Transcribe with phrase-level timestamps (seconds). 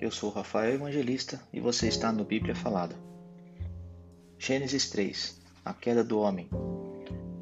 [0.00, 2.96] Eu sou Rafael Evangelista e você está no Bíblia Falada.
[4.38, 6.48] Gênesis 3 A queda do homem.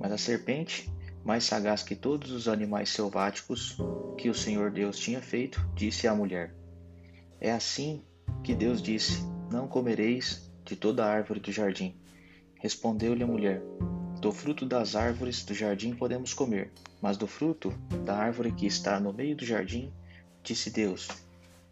[0.00, 0.90] Mas a serpente,
[1.24, 3.78] mais sagaz que todos os animais selváticos
[4.16, 6.52] que o Senhor Deus tinha feito, disse à mulher:
[7.40, 8.02] É assim
[8.42, 11.94] que Deus disse: Não comereis de toda árvore do jardim.
[12.56, 13.62] Respondeu-lhe a mulher:
[14.20, 17.70] Do fruto das árvores do jardim podemos comer, mas do fruto
[18.04, 19.92] da árvore que está no meio do jardim,
[20.42, 21.27] disse Deus: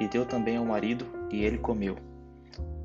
[0.00, 1.96] e deu também ao marido, e ele comeu.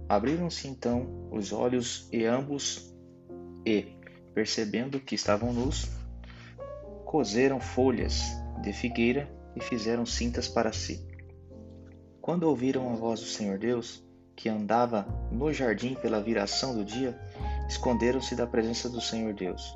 [0.08, 2.94] Abriram-se então os olhos e ambos,
[3.66, 3.96] e,
[4.34, 5.90] percebendo que estavam nus,
[7.06, 8.22] coseram folhas
[8.62, 11.06] de figueira e fizeram cintas para si.
[12.22, 14.04] Quando ouviram a voz do Senhor Deus,
[14.36, 17.20] que andava no jardim pela viração do dia,
[17.68, 19.76] esconderam-se da presença do Senhor Deus,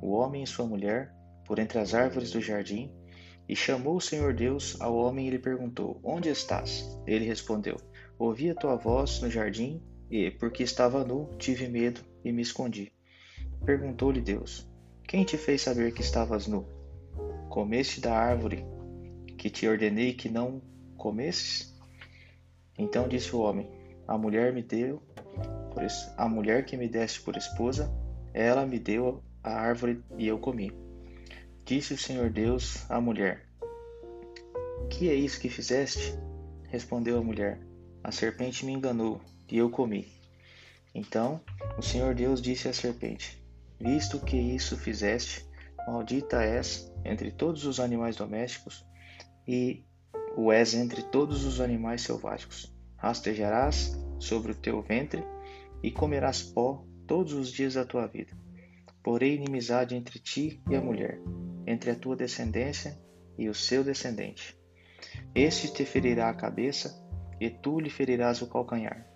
[0.00, 1.14] o homem e sua mulher,
[1.44, 2.90] por entre as árvores do jardim,
[3.48, 6.84] e chamou o Senhor Deus ao homem e lhe perguntou: Onde estás?
[7.06, 7.76] Ele respondeu:
[8.18, 12.92] Ouvi a tua voz no jardim e, porque estava nu, tive medo e me escondi.
[13.64, 14.68] Perguntou-lhe Deus:
[15.04, 16.66] Quem te fez saber que estavas nu?
[17.48, 18.64] Comeste da árvore
[19.38, 20.60] que te ordenei que não
[20.96, 21.74] comesses?
[22.78, 23.70] Então disse o homem:
[24.06, 25.02] A mulher me deu,
[26.16, 27.90] a mulher que me deste por esposa,
[28.34, 30.87] ela me deu a árvore e eu comi.
[31.68, 33.46] Disse o Senhor Deus à mulher:
[34.88, 36.14] Que é isso que fizeste?
[36.70, 37.60] Respondeu a mulher:
[38.02, 39.20] A serpente me enganou
[39.50, 40.10] e eu comi.
[40.94, 41.42] Então
[41.76, 43.44] o Senhor Deus disse à serpente:
[43.78, 45.46] Visto que isso fizeste,
[45.86, 48.82] maldita és entre todos os animais domésticos
[49.46, 49.84] e
[50.38, 52.74] o és entre todos os animais selváticos.
[52.96, 55.22] Rastejarás sobre o teu ventre
[55.82, 58.34] e comerás pó todos os dias da tua vida.
[59.02, 61.20] Porém, inimizade entre ti e a mulher,
[61.68, 62.98] entre a tua descendência
[63.36, 64.58] e o seu descendente.
[65.34, 67.06] Este te ferirá a cabeça,
[67.38, 69.06] e tu lhe ferirás o calcanhar.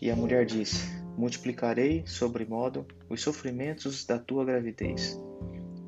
[0.00, 5.18] E a mulher disse: Multiplicarei sobremodo os sofrimentos da tua gravidez.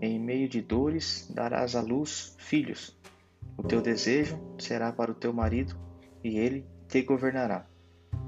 [0.00, 2.98] Em meio de dores darás à luz filhos.
[3.56, 5.76] O teu desejo será para o teu marido,
[6.24, 7.66] e ele te governará.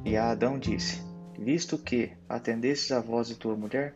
[0.05, 1.03] E a Adão disse:
[1.39, 3.95] Visto que atendestes à voz de tua mulher,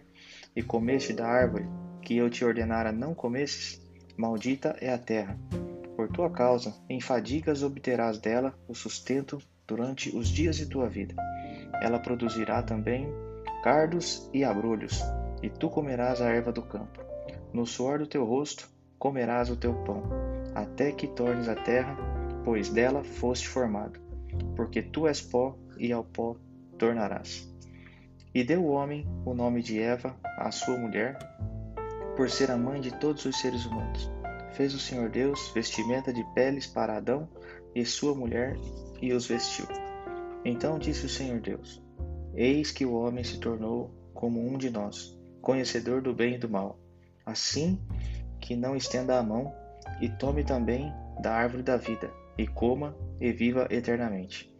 [0.57, 1.69] e comeste da árvore
[2.03, 3.81] que eu te ordenara não comesses,
[4.17, 5.39] maldita é a terra.
[5.97, 11.15] Por tua causa, em fadigas obterás dela o sustento durante os dias de tua vida.
[11.83, 13.09] Ela produzirá também
[13.63, 15.01] cardos e abrolhos,
[15.43, 17.01] e tu comerás a erva do campo.
[17.53, 18.69] No suor do teu rosto
[18.99, 20.03] comerás o teu pão,
[20.55, 21.97] até que tornes a terra,
[22.45, 24.01] pois dela foste formado.
[24.57, 26.37] Porque tu és pó, e ao pó
[26.79, 27.49] tornarás.
[28.35, 31.19] E deu o homem o nome de Eva à sua mulher,
[32.17, 34.11] por ser a mãe de todos os seres humanos.
[34.53, 37.29] Fez o Senhor Deus vestimenta de peles para Adão
[37.75, 38.57] e sua mulher
[39.01, 39.67] e os vestiu.
[40.45, 41.83] Então disse o Senhor Deus:
[42.35, 46.49] Eis que o homem se tornou como um de nós, conhecedor do bem e do
[46.49, 46.79] mal.
[47.25, 47.81] Assim
[48.41, 49.53] que não estenda a mão
[50.01, 54.51] e tome também da árvore da vida, e coma e viva eternamente.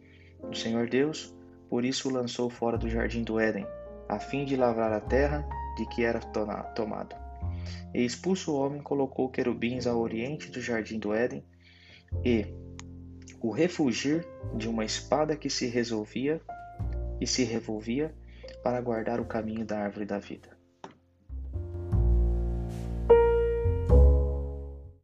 [0.41, 1.35] O Senhor Deus
[1.71, 3.65] por isso o lançou fora do jardim do Éden,
[4.09, 5.47] a fim de lavrar a terra
[5.77, 7.15] de que era tomado.
[7.93, 11.43] E expulso o homem, colocou querubins ao oriente do jardim do Éden,
[12.23, 12.45] e
[13.39, 16.41] o refugir de uma espada que se resolvia
[17.19, 18.13] e se revolvia
[18.63, 20.60] para guardar o caminho da árvore da vida.